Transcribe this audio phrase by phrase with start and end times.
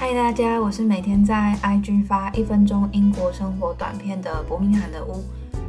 [0.00, 5.22] 嗨，大家，我是每天在 IG 发一分钟英国生活短片的伯明翰的屋。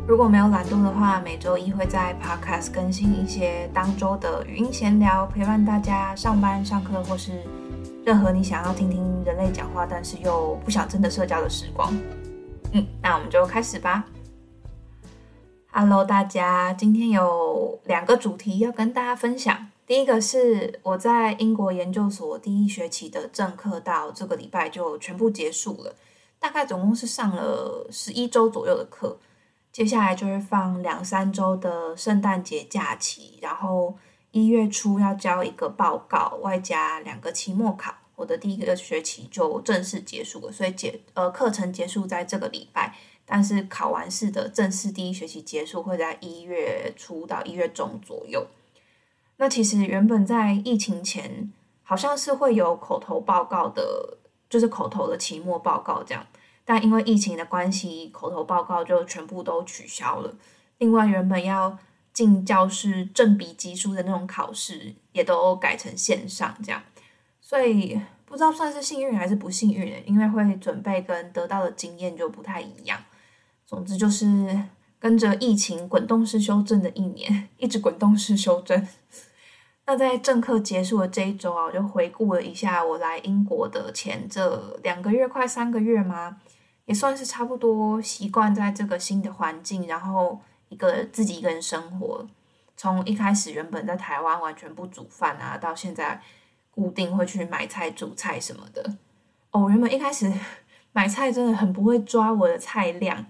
[0.08, 7.44] 如果没有懒惰的话，每周一会在 Podcast 更新一些当周的语音闲聊，陪伴大家上班、上课或是
[8.06, 11.94] 任何你想要听听人类讲话，但是又不想真的社交的时光。
[12.72, 14.06] 嗯，那我们就开始吧。
[15.74, 19.68] Hello，大家，今天有两个主题要跟大家分享。
[19.92, 25.94] 第一个是我在英国研究所第一学期的正课，到这个礼拜就全部结束了。
[26.40, 29.20] 大概总共是上了十一周左右的课，
[29.70, 33.94] 接下来就是放两三周的圣诞节假期，然后
[34.32, 40.54] 一月初要交一个报告，外加两个期末考，我的第一个学期就正式结束了。
[40.54, 48.48] 所以结呃课程结束在这个礼拜，但是考完试的正式第一学期结束会在一月初到一月中左右。
[49.42, 56.24] 那其实原本在疫情前，好像是会有口头报告的，就是口头的期末报告这样。
[56.64, 60.32] 但因为疫情的关系，口头报告就全部都取消了。
[60.78, 61.76] 另外，原本要
[62.14, 66.80] 进教室正笔疾书的那种考试，也都改成线上这样。
[67.42, 73.00] 所以不知道算是幸运还是不幸运，因为会准备跟得到的经验就不太一样。
[73.66, 74.66] 总之就是
[75.00, 78.88] 跟着疫情滚动式修正的一年，一直滚动式修正。
[79.92, 86.38] 那在政课结束的这一周啊，我就回顾了一下我来英国的前这两个月，快三个月吗？
[86.86, 92.26] 也算是差不多习惯在这个新的环境，然后一个自己一个人生活。
[92.78, 96.22] 从一开始原本在台湾完全不煮饭啊，到现在
[96.74, 98.96] 固定会去买菜煮菜什么的。
[99.52, 100.32] 哦，原本一开始
[100.94, 103.26] 买菜真的很不会抓我的菜量。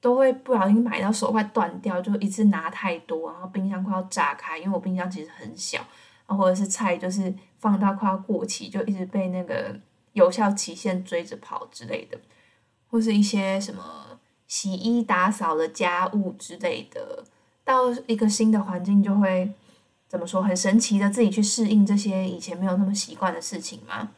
[0.00, 5.78] 都会不小心买到手快断掉，就一次拿太多，然后冰箱快要炸开，因为我冰箱其实很小，
[6.26, 9.78] 然后或者是菜就是放到快要过期，就一直被那个
[10.14, 12.18] 有效期限追着跑之类的，
[12.88, 14.18] 或是一些什么
[14.48, 17.22] 洗衣打扫的家务之类的，
[17.62, 19.52] 到一个新的环境就会
[20.08, 24.08] 怎么说，很神奇的自己去适应这些以前没有那么习惯的事情吗？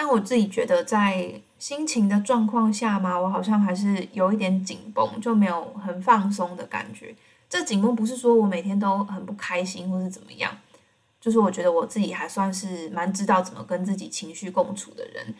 [0.00, 1.42] 但我自己觉得在。
[1.60, 7.14] 心情的状况下嘛，我好像还是有一点紧绷，就没有很放松的感觉。
[7.50, 10.50] 这紧绷不是说我每天都很不开心或是怎么样，
[11.20, 15.34] 就是我觉得我自己还算是蛮知道怎么跟自己情绪共处的人。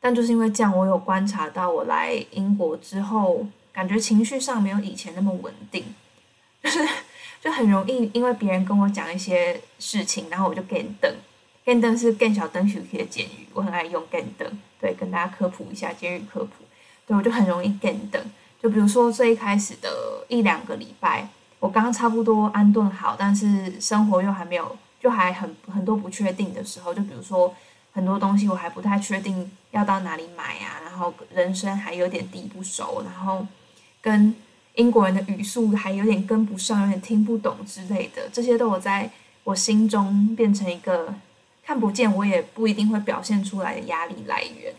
[0.00, 5.84] 但就是因为这样，我有观察到我来英国之后，感觉情绪上没有以前那么稳定，
[6.62, 6.78] 就是
[7.38, 11.14] 就很容易因为别人跟我讲一些事情，然后我就给你等。
[11.66, 14.46] 跟灯是更小灯 Q 的简语，我很爱用跟灯。
[14.80, 16.64] 对，跟大家科普一下简语科普。
[17.04, 18.22] 对我就很容易跟灯，
[18.62, 19.90] 就比如说最一开始的
[20.28, 21.28] 一两个礼拜，
[21.58, 27.52] 我刚差不多安顿好，但是生活又还没有，就还很很多不确定的时候，就比如说
[27.92, 33.44] 很多东西我还不太确定要到哪里买啊，然后人生还有点地不熟，然后
[34.00, 34.32] 跟
[34.74, 39.10] 英国人的语速还有点跟不上，有点听不懂之类的，这些都我在
[39.42, 41.12] 我心中变成一个。
[41.66, 44.72] 看不见，我也不一定会表现出来的压力来源。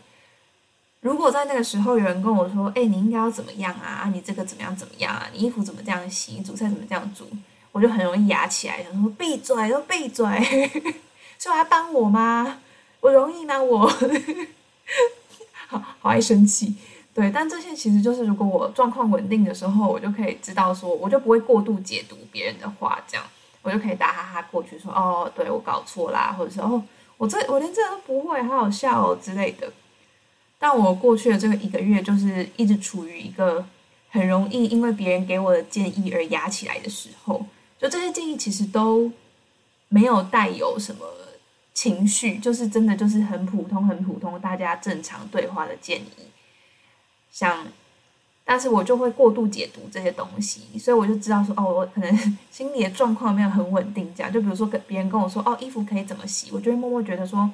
[1.00, 4.10] 如果在那个时候有人跟我说：“哎，你应该要怎么样啊？
[4.12, 5.28] 你这个怎么样怎么样啊？
[5.32, 6.32] 你衣服怎么这样洗？
[6.32, 7.28] 你煮菜怎么这样煮？”
[7.72, 10.24] 我就很容易压起来，想说：“闭嘴，都闭嘴！”
[11.38, 12.58] 是我来帮我吗？
[13.00, 13.62] 我容易吗？
[13.62, 13.86] 我
[15.68, 16.74] 好好爱生气。
[17.14, 23.24] 对，但这些其实就是，如果我状况稳定的时候，我就可以知道说，我就不会过度解读别人的话，这样。
[23.68, 26.82] 我就可以打哈哈过去说哦，对我搞错啦，或者是哦，
[27.18, 29.70] 我这我连这个都不会，好好笑哦之类的。
[30.58, 33.64] 但我过去的这个一个月，就是一直处于一个
[34.08, 37.44] 很容易因为别人给我的建议而压起来的时候。
[37.78, 39.12] 就这些建议其实都
[39.88, 41.06] 没有带有什么
[41.74, 46.30] 情绪，就是真的就是很普通、很普通大家正常对话的建议，
[47.30, 47.66] 像。
[48.50, 52.16] 但是我就会过度解读这些东西，所以我就知道说，哦，我可能
[52.50, 54.10] 心里的状况没有很稳定。
[54.16, 57.50] 这样，就比如说跟别人跟我说，哦，衣服可以怎么洗，我就会默默觉得说，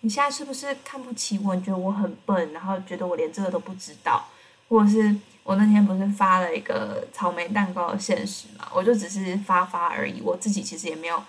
[0.00, 1.54] 你现在是不是看不起我？
[1.54, 4.26] 你觉得我很笨，然后觉得我连这个都不知道，
[4.68, 8.66] 或者是我那天不是发了一个草莓蛋糕的现实嘛？
[8.74, 11.22] 我就只是发发而已，我自己其实也没有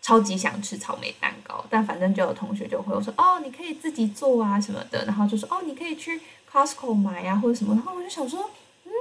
[0.00, 6.18] 超级想吃草莓蛋糕，但反正就有同学就会说，哦，你可以自己做啊什么的，然后就说，哦，你可以去。
[6.54, 8.48] Costco 买呀，或者什么，然后我就想说，
[8.84, 8.92] 嗯，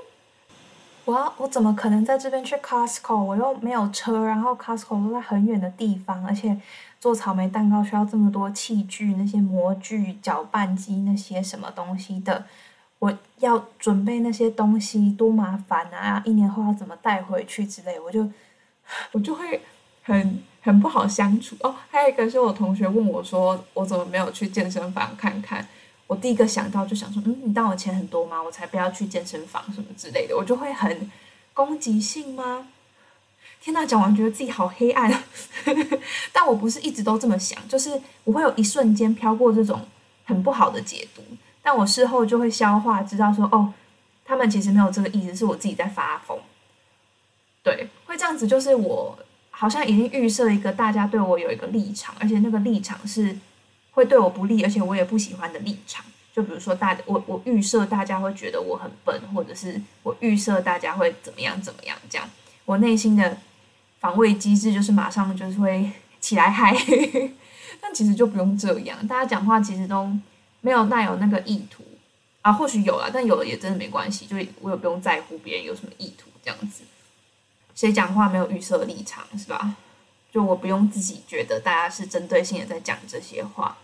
[1.06, 3.16] 我要我怎么可能在这边去 Costco？
[3.16, 6.60] 我又没有车，然后 Costco 都在很远的地方，而且
[7.00, 12.44] 做草莓蛋糕需要这么多器具，那些模具、搅拌机那些什么东西的，
[12.98, 16.24] 我要准备那些东西多麻烦啊！
[16.26, 18.28] 一年后要怎么带回去之类，我就
[19.12, 19.62] 我就会
[20.02, 21.76] 很很不好相处哦。
[21.92, 25.64] 还有一个是我同学问我说，我怎么没有去健身房看看？
[26.13, 28.42] 我第一个想到就想说，嗯，你当我钱很多吗？
[28.42, 31.12] 我才不要去健身房什么之类的，我就会很
[31.56, 32.68] 攻击性吗？
[33.60, 35.24] 天呐，讲完觉得自己好黑暗，
[36.31, 39.81] 但我不是一直都这么想，就是我会有一瞬间飘过这种
[40.24, 41.24] 很不好的解读，
[41.63, 43.74] 但我事后就会消化，知道说，哦，
[44.24, 46.38] 他们其实没有这个意思，是我自己在发疯。
[47.63, 49.18] 对，会这样子，就是我
[49.50, 53.36] 好像已经预设一个大家对我有一个立场，而且那个立场是。
[53.94, 56.04] 会对我不利，而且我也不喜欢的立场，
[56.34, 62.30] 就比如说大我我预设大家会觉得我很笨，或者是我预设大家会怎么样怎么样这样，
[62.66, 63.38] 我内心的
[64.00, 66.75] 防卫机制就是马上就是会起来嗨，
[67.80, 70.12] 但其实就不用这样，大家讲话其实都
[70.62, 71.84] 没有带有那个意图
[72.42, 76.84] 啊，或许有了，但有了也真的没关系，就我也不用在乎别人有什么意图这样子，
[77.75, 79.75] 谁讲话没有预设立场是吧？
[80.31, 83.78] 就我不用自己觉得大家是针对性的在讲这些话。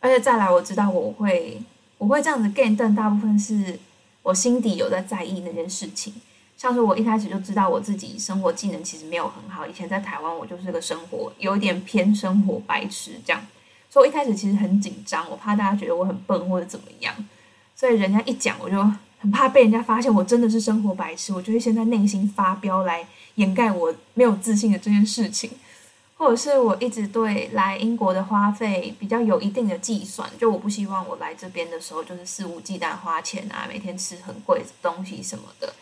[0.00, 1.60] 而且再来，我知道我会
[1.98, 3.78] 我会这样子 gain，但大部分是
[4.22, 6.14] 我心底有在在意那件事情。
[6.56, 13.46] 像是我一开始就知道我自己生活技能其实没有很好，以前在台湾我就是个生活有点偏生活白痴这样，
[13.90, 17.14] 所以我一开始其实很紧张，我怕大家觉得我很笨或者怎么样，
[17.74, 18.82] 所以人家一讲我就
[19.18, 25.50] 很怕被人家发现我真的是生活白痴，我就会先在内心发飙来掩盖我没有自信的这件事情。
[26.18, 35.74] 或者是我一直对来英国的花费比较有一定的计算，就我不希望我来这边的时候就是肆无忌惮花钱啊，每天吃很贵的东西什么的。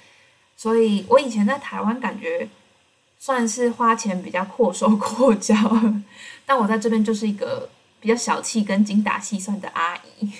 [0.56, 2.48] 所以我以前在台湾感觉
[3.16, 5.54] 算是花钱比较阔手阔脚，
[6.44, 7.68] 但我在这边就是一个
[8.00, 10.32] 比较小气跟精打细算的阿姨。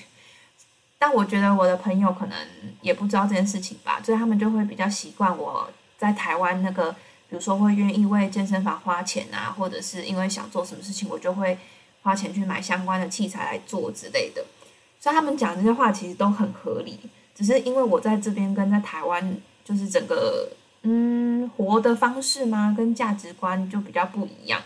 [0.99, 2.37] 但我觉得我的朋友可能
[2.81, 6.93] 也不知道这件事情吧，所以他们就会比较习惯我在台湾那个。
[7.29, 11.59] 比如说会愿意为健身房花钱啊，或者是因为想做什么事情，我就会
[12.03, 14.45] 花钱去买相关的器材来做之类的。
[15.01, 16.99] 所以他们讲这些话其实都很合理，
[17.35, 20.49] 只是因为我在这边跟在台湾就是整个
[20.83, 24.61] 嗯活的方式嘛，跟价值观就比较不一样，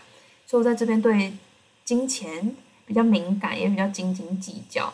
[0.45, 1.33] 所以我在这边对
[1.83, 4.93] 金钱比较敏感，也比较斤斤计较，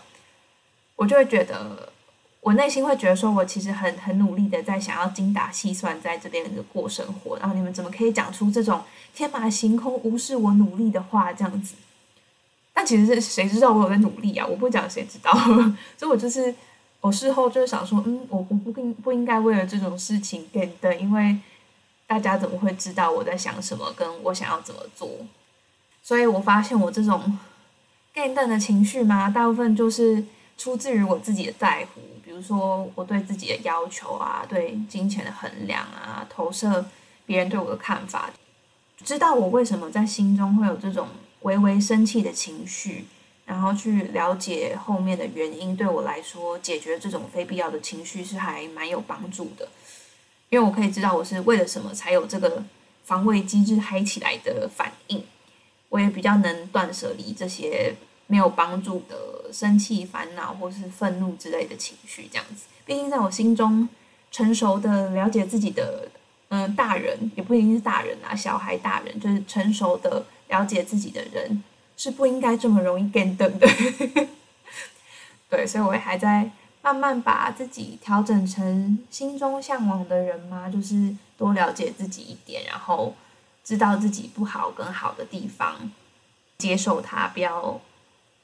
[0.95, 1.93] 我就会觉得。
[2.45, 8.83] 我内心会觉得说，我其实很很努力的在想要精打细算在这边的过生活，然后你们怎么可以讲出这种
[9.15, 11.73] 天马行空、无视我努力的话这样子？
[12.71, 14.45] 但其实是谁知道我有在努力啊？
[14.45, 15.33] 我不讲谁知道？
[15.97, 16.53] 所以我就是
[17.01, 21.35] 我事后就是想说，嗯，我我不应不应该为了这种事情变灯，因为
[22.05, 25.09] 大家怎么会知道我在想什么，跟我想要怎么做？
[26.03, 27.39] 所以我发现我这种
[28.13, 30.23] 变灯的情绪嘛，大部分就是
[30.59, 32.01] 出自于我自己的在乎。
[32.25, 36.83] 比如说我对自己的要求啊，对金钱的衡量啊，投射
[37.23, 38.31] 别人对我的看法，
[39.03, 41.07] 知道我为什么在心中会有这种
[41.41, 43.05] 微微生气的情绪，
[43.45, 49.69] 然后去了解后面的原因，对我来说解决这种非必要的情绪是还蛮有帮助的，
[50.49, 52.63] 因为我可以知道我是为了什么才有这个
[53.03, 55.23] 防卫机制嗨起来的反应，
[55.89, 57.95] 我也比较能断舍离这些。
[58.27, 62.65] 没有帮助的生气、烦恼或是愤怒之类的情绪，这样子。
[62.85, 63.87] 毕竟在我心中，
[64.31, 66.09] 成熟的了解自己的，
[66.49, 71.63] 嗯，大人也不一定是大人啊，小孩、大人就是成熟的了解自己的人，
[71.95, 73.67] 是不应该这么容易跟灯的。
[75.49, 76.49] 对，所以我还在
[76.81, 83.15] 慢慢把自己调整成心中向往的人嘛，就是多了解自己一点，然后
[83.63, 85.91] 知道自己不好跟好的地方，
[86.57, 87.79] 接受它，不要。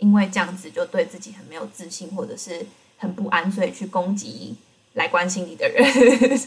[0.01, 2.65] 因为这样子就对自己很没有自信，或者是
[2.97, 4.55] 很不安，所以去攻击
[4.93, 6.39] 来关心你的人。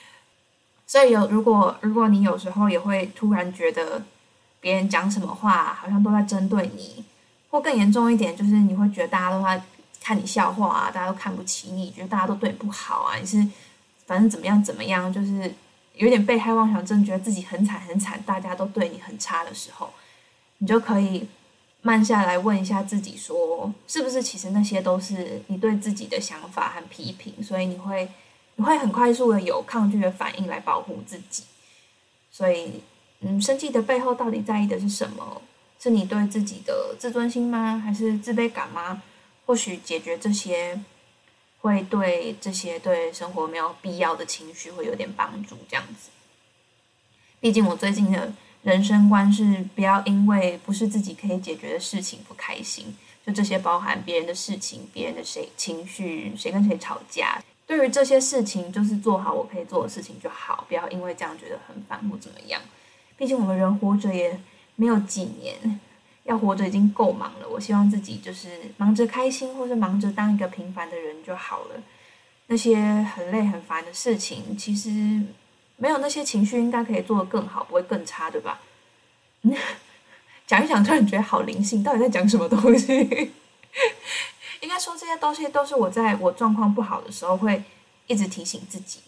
[0.88, 4.02] 所以有如果如果你有时候也会突然觉得
[4.60, 7.04] 别人讲什么话好像都在针对你，
[7.50, 9.62] 或更严重一点就是你会觉得大家都在
[10.00, 13.46] 看你笑话啊，大家都看不起你，觉得大家都对你不好啊，你是
[14.06, 15.54] 反正怎么样怎么样，就是
[15.96, 19.92] 有点被害妄想症，觉得自己很惨很惨，大家都对你很差的时候，
[20.58, 21.28] 你就可以。
[21.86, 28.08] 慢下来问一下自己，说是不是其实那些都是你对自己的想法和批评，所以你会
[28.56, 31.44] 你会很快速的有抗拒的反应来保护自己。
[32.28, 32.82] 所以，
[33.20, 35.40] 嗯，生气的背后到底在意的是什么？
[35.78, 37.80] 是你对自己的自尊心吗？
[37.84, 39.00] 还是自卑感吗？
[39.46, 40.80] 或许解决这些
[41.60, 45.56] 会对这些对生活没有必要的情绪会有点帮助。
[45.68, 46.10] 这样子，
[47.38, 48.32] 毕竟我最近的。
[48.66, 57.40] 人生观是不要因为不是自己可以解决的事情不开心，就这些包含别人的事情、别人的谁情绪、谁跟谁吵架。
[57.64, 62.60] 对于这些事情，就是做好我可以做的事情就好，不要因为这样觉得很烦或怎么样。
[63.16, 64.36] 毕竟我们人活着也
[64.74, 65.80] 没有几年
[66.24, 67.48] 要活着已经够忙了。
[67.48, 71.80] 我希望自己就是忙着开心，或是忙着当一个平凡的人就好了。
[72.48, 72.76] 那些
[73.14, 75.22] 很累很烦的事情，其实
[75.76, 78.60] 没有那些情绪，应该可以做得更好，不会更差，对吧？
[80.46, 82.92] 讲一讲，突然觉得好灵性，到底在讲什么东西？
[84.60, 87.62] 应该说这些东西都是我在我状况不好的时候会
[88.06, 89.00] 一直提醒自己，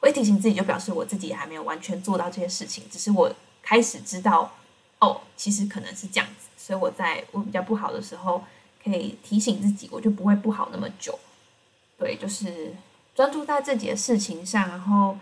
[0.00, 4.54] 会提醒自己，就表示我自己还没有完全做到这些事情，只是我开始知道，
[5.00, 8.42] 哦，其实可能是这样子，所以我在我比较不好的时候，
[8.82, 11.18] 可以提醒自己，我就不会不好那么久。
[11.98, 12.74] 对，就是
[13.14, 15.16] 专注在自己的事情上，然后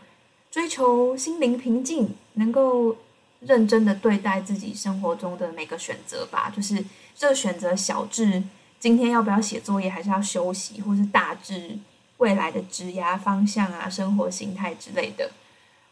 [0.52, 2.96] 追求心灵平静，能够。
[3.44, 6.84] 认真的对待自己生活中的每个选择吧，就是
[7.16, 8.40] 这个选择小至
[8.78, 11.76] 今天要不要写作业，还是要休息，或是大至
[12.18, 15.28] 未来的职涯方向啊、生活形态之类的，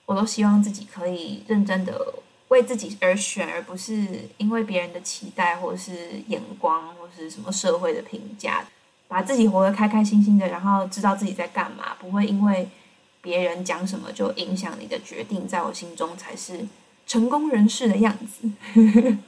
[0.07, 2.15] 我都希望自己可以认真的
[2.51, 8.65] 为自己而选，而不是因为别人的期待，或是眼光，或是什么社会的评价，
[9.09, 12.69] 把自己活得开开心心的，然后知道自己在干嘛，不会因为
[13.21, 16.67] 别人讲什么就影响你的决定，在我心中才是。
[17.07, 18.49] 成功人士的样子，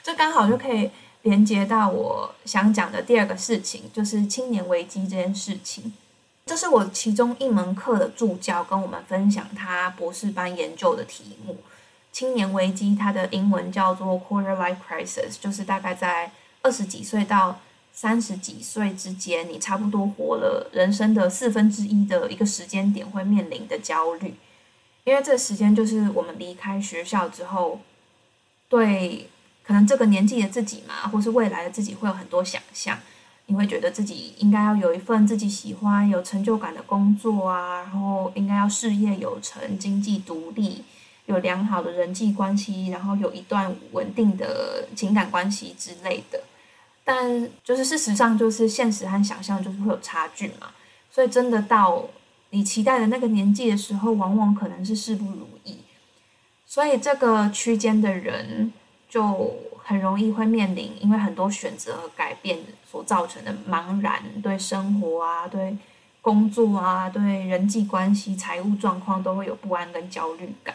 [0.00, 0.88] 这刚好就可以
[1.22, 5.92] 连接到我想讲的第二个事情，就是青年危机这件事情。
[6.44, 11.58] 这是我其中一门课的助教跟我们分享他博士班研究的题目。
[12.12, 16.30] 青年危机，它的英文叫做 quarter life crisis，就是大概在
[16.62, 17.58] 二十几岁到
[17.96, 24.34] 三十几岁之间，你差不多活了人生的四分之一的一个时间点会面临的焦虑。
[25.04, 27.80] 因为这时间就是我们离开学校之后，
[28.68, 29.30] 对
[29.64, 32.98] 可能这个年纪的自己嘛，或是未来的自己会有很多想象。
[33.46, 40.84] 你会觉得自己应该要有一份自己喜欢、有成就感的工作啊，然后应该要事业有成、经济独立、
[41.24, 46.42] 有良好的人际关系，然后有一段稳定的情感关系之类的。
[47.06, 50.72] 但就是事实上，就是现实和想象就是会有差距嘛。
[51.10, 52.04] 所以真的到。
[52.50, 55.78] 你期待的那个年纪的时候，往往可能是事不如意，
[56.64, 58.72] 所以这个区间的人
[59.08, 65.76] 就很容易会面临，因为很多选择和改变所造成的茫然，对生活啊、对
[66.22, 70.74] 工作啊、对人际关系、财务状况都会有不安跟焦虑感，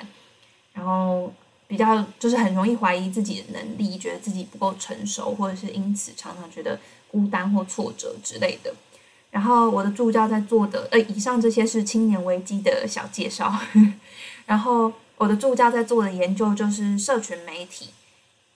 [0.74, 1.32] 然后
[1.72, 8.74] 比较就是很容易怀疑自己的能力，觉得自己不够成熟，或者是因此常常觉得孤单或挫折之类的。
[9.30, 13.58] 然后我的助教在做的，呃，以上这些是青年危机的小介绍。
[14.46, 17.92] 然后我的助教在做的研究就是社群媒体，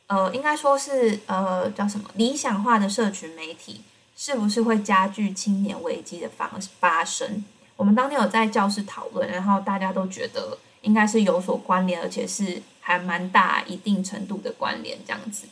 [0.08, 3.80] 呃，应该说是呃叫什么理想化的社群媒体
[4.18, 7.46] 是不是会加剧青年危机的发发生？
[7.78, 15.48] 我们当天有在教室讨论，然后大家都觉得应该是有所关联，而且是还蛮大一定程度的关联这样子。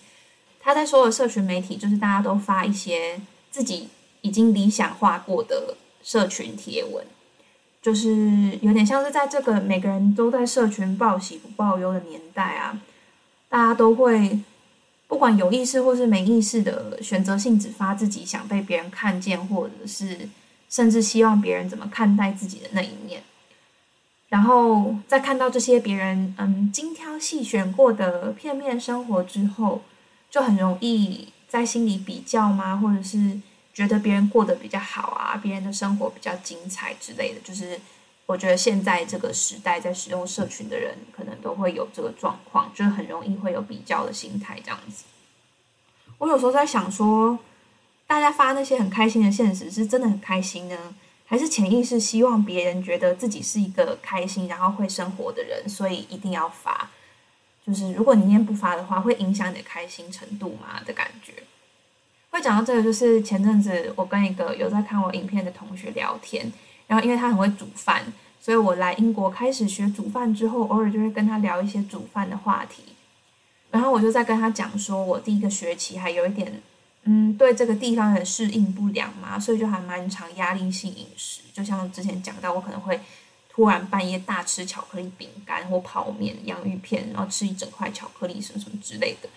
[0.59, 3.89] 他在所有社群媒体就是大家都发一些自己。
[4.25, 7.05] 已经理想化过的社群贴文，
[7.81, 12.79] 就是有点像是在这个每个人都在社群报喜不报忧的年代啊，
[13.49, 14.39] 大家都会
[15.09, 20.29] 不管有意识或是没意识的选择性只发自己想被别人看见，或者是
[20.69, 23.21] 甚至希望别人怎么看待自己的那一面，
[24.33, 29.83] 然后在看到这些别人嗯精挑细选过的片面生活之后，
[30.31, 32.75] 就很容易在心里比较吗？
[32.75, 33.39] 或者是？
[33.73, 37.81] 觉得别人过得比较好啊，别人的生活比较精彩之类的，就是
[38.27, 45.05] 我觉得现在这个时代在使用社群的人，可能都会有这个状况，就是很容易会有比较的心态这样子。
[46.19, 47.39] 我有时候在想说，
[48.05, 50.77] 大家发那些很开心的现实，是真的很开心呢，
[51.25, 56.89] 还是潜意识希望别人觉得自己是一个开心然后会生活的人，所以一定要发？
[57.65, 60.81] 就是如果你今天不发的话，会影响你的开心程度吗？
[60.85, 61.33] 的感觉。
[62.29, 66.51] 会讲到这个，就是前阵子我跟一个有在看我影片的同学聊天，
[66.87, 68.03] 然后因为他很会煮饭，
[68.41, 72.83] 所以我来英国开始学煮饭之后，偶尔就会跟他聊一些煮饭的话题。
[73.71, 76.61] 然后我就在跟他讲说，我第一个学期还有一点，
[77.05, 81.41] 嗯，对这个地方很适应不良嘛，所以就还蛮常压力性饮食。
[81.53, 82.99] 就像之前讲到，我可能会
[83.49, 89.29] 突然半夜大吃巧克力饼干或泡面、洋芋片，然后吃一整块巧克力什么什么之类的。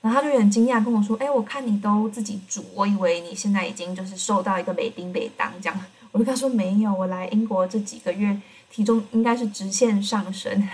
[0.00, 8.36] 然后他就有点惊讶跟我说：“哎，我看你都自己煮，我以为你现在已经就是瘦到一个美丁美当这样。”我就跟他说：“没有，我来英国这几个月
[8.68, 10.68] 体重应该是直线上升。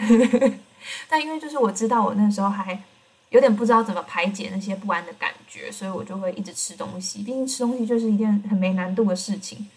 [1.10, 2.82] 但因为就是我知道我那时候还
[3.30, 7.18] 有点不知道怎么排解那些不安的感觉，所以我就会一直吃东西。
[7.22, 9.68] 毕竟吃东西就是一件很没难度的事情。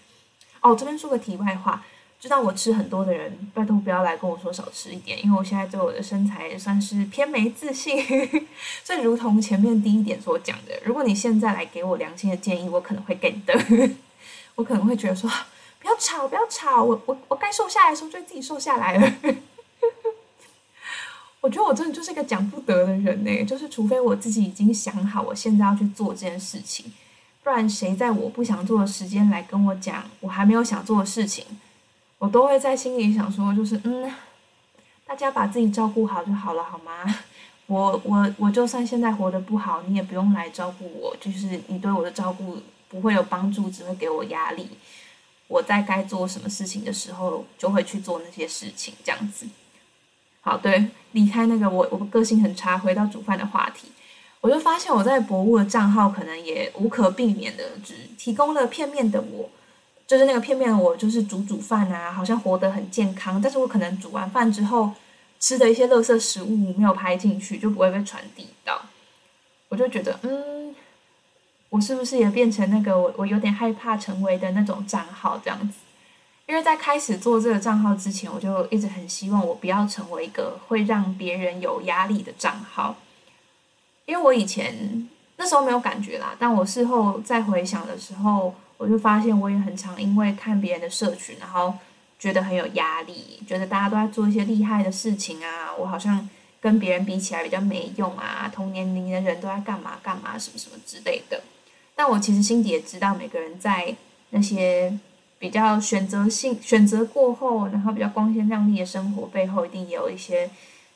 [0.62, 1.84] 哦，这边说个题外话，
[2.20, 7.98] 知道我吃很多的人，拜托不要来跟我说少吃一点，因为我现在对我的身材也算是偏没自信。
[8.84, 13.60] 所以，如同前面第一点所讲的，如果你现在来给我良心的建议，我可能会给的。
[14.56, 15.30] 我可能会觉得说，
[15.80, 19.14] 不要吵，不要吵，我我我该瘦下来的时候就自己瘦下来了。
[21.42, 26.94] 我觉得我真的就是一个讲不得的人呢，就是除非我自己已经想好我现在要去做这件事情，
[27.44, 31.44] 不然谁在我不想做的时间来跟我讲我还没有想做的事情。
[32.20, 34.14] 我都会在心里想说，就是嗯，
[35.08, 37.04] 大家把自己照顾好就好了，好吗？
[37.66, 44.70] 我我我就算现在活得不好，你也不用来照顾我，就是你对我的照顾不会有帮助，只会给我压力。
[45.48, 49.48] 我在该做什么事情的时候，就会去做那些事情，这样子。
[50.42, 53.88] 好，对，离开那个我我个性很差，回到煮饭的话题，
[54.42, 59.50] 我就发现我在博物的账号可能也无可避免的只提供了片面的我。
[60.08, 64.92] 就是那个片面的，我就是煮煮饭啊，好像活得很健康，但是我可能煮完饭之后
[65.40, 68.82] 吃的一些垃圾食物没有拍进去，就不会被传递到。
[69.70, 70.76] 我就觉得，嗯，
[71.70, 75.78] 我是不是也变成那个我我有点害怕成为的那种账号这样子？
[76.52, 82.94] 因为在开始做这个账号之前，我就一直很希望我不要成为一个会让别人有压力的账号，
[84.06, 88.54] 因为我以前那时候没有感觉啦，但我事后再回想的时候。
[88.82, 91.72] 我就发现，我也很常因为看别人的社群，然后
[92.18, 96.28] 觉得很有压力，觉得大家都在做一些厉害的事情啊，我好像
[96.60, 101.44] 跟别人比起来比较没用啊，同年龄的人都在干嘛干嘛什么什么之类的。
[101.94, 103.96] 但我其实心底也知道，每个人在
[104.32, 104.98] 那些
[105.42, 110.50] 比较选择性选择过后，然后比较光鲜亮丽的生活背后，一定也有一些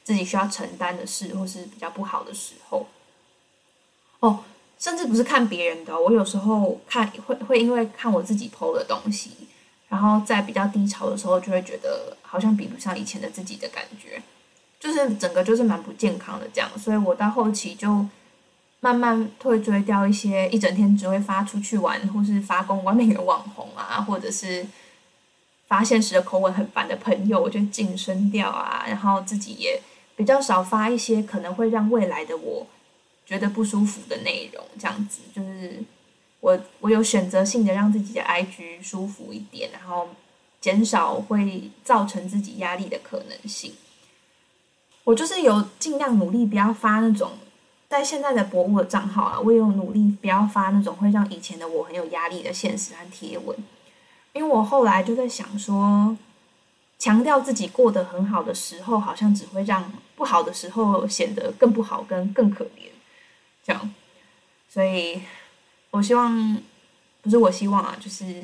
[0.06, 2.88] 自己需要承担的事，或是比较不好的时候。
[4.22, 4.40] 哦。
[4.78, 9.32] 甚至不是看别人的，我有时候看会会因为看我自己剖的东西，
[9.88, 14.22] 然后在比较低潮的时候，就会觉得好像比不上以前的自己的感觉，
[14.78, 18.06] 就是整个就是蛮不健康的这样，所以我到后期就
[18.80, 24.66] 慢慢退追掉一些一整天只会发出去玩或是发公关那个网红啊，或者是
[25.68, 29.82] 发现实的口吻很烦的朋友，我就晋升掉啊，然后自己也
[30.16, 32.68] 比较少发一些可能会让未来的我。
[33.28, 35.84] 觉得不舒服的内容，这样子就是
[36.42, 40.08] 我我有选择性的让自己的 IG 舒服一点，然后
[40.62, 43.74] 减少会造成自己压力的可能性。
[45.04, 47.32] 我就是有尽量努力不要发那种
[47.98, 53.58] 在现在的博物的账号啊，我也有努力不要发那种会让以前的我很有压力的现实和贴文，
[54.34, 56.18] 因为我后来就在想说，
[57.00, 62.90] 强调自己过得很好的时候，好像只会让不好的时候显得更不好，跟更可怜。
[63.64, 63.94] 这样，
[64.68, 65.22] 所以
[65.92, 66.62] 我希望，
[67.22, 68.44] 不是我希望啊，就是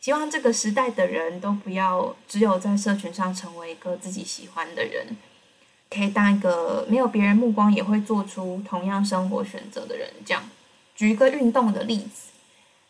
[0.00, 5.14] 希望这个时代的人都不要只有在社群上成为一个自己喜欢的人，
[5.92, 10.08] 可以当一个没有别人目光也会做出同样生活选择的人。
[10.24, 10.42] 这样，
[10.96, 12.30] 举一个运动的例子，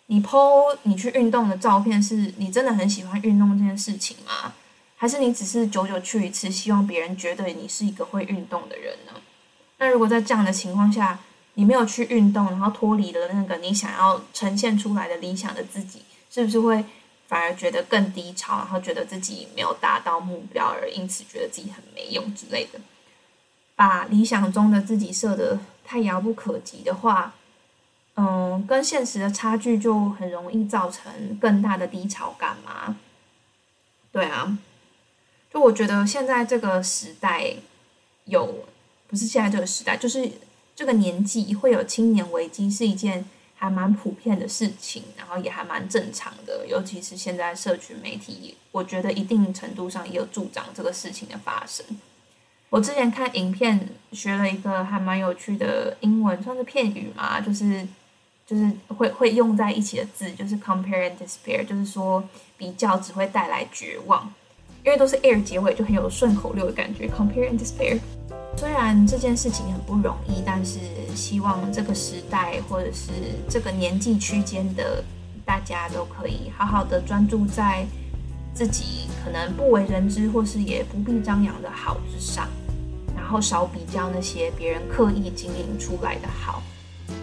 [0.07, 4.55] 你 PO 你去运动的照片，是你真的很喜欢运动这件事情吗？
[4.97, 9.13] 还是你只是久久去一次，希望别人觉得你是一个会运动的人呢？
[9.79, 11.19] 那如果在这样的情况下，
[11.55, 16.85] 你没有去运动，然后脱离了那个你想要呈现出来的理想的自己，是不是会
[17.27, 22.79] 反而觉得更低潮，然后觉得自己没有达到目标，而因此觉得自己很没用之类的？
[23.75, 27.35] 把理想中的自己设的太遥不可及的话，
[28.15, 32.97] 嗯，跟现实的差距就很容易造成更大的低潮感嘛？
[34.11, 34.59] 对啊，
[35.53, 37.55] 就我觉得现在这个时代
[38.25, 38.65] 有，
[39.09, 40.31] 不是现在这个时代，就是。
[40.75, 43.23] 这个年纪会有青年危机是一件
[43.55, 46.67] 还蛮普遍的事情，然后也还蛮正常的。
[46.67, 51.85] 尤其是现在社群媒体，我觉得一定程度上也有助长这个事情的发生。
[52.73, 53.79] 我之前看影片
[54.13, 57.87] 学了一个还蛮有趣的英文，算是片语嘛，就是
[58.47, 62.25] 就是会会用在一起的字，就是 compare and despair，就是说
[62.57, 64.33] 比较只会带来绝望。
[64.87, 67.07] 因为都是 air 结尾，就很有顺口溜的感觉。
[67.07, 67.99] Compare and despair。
[68.57, 70.79] 虽然这件事情很不容易，但是
[71.15, 73.13] 希望这个时代或者是
[73.51, 75.05] 这个年纪区间的
[75.45, 77.85] 大家都可以好好的专注在
[78.55, 82.49] 自己可能不为人知或是也不必张扬的好之上，
[83.33, 86.63] 然后少比较那些别人刻意经营出来的好，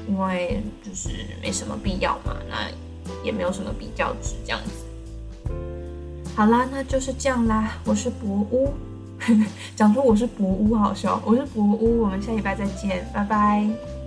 [0.07, 2.67] 因为就是没什么必要嘛，那
[3.23, 5.53] 也没有什么比较值这样子。
[6.35, 7.77] 好啦，那就是这样啦。
[7.85, 8.73] 我是博屋，
[9.77, 11.21] 讲出我是博屋好笑。
[11.23, 13.98] 我是博屋，我们下礼拜再见，拜拜。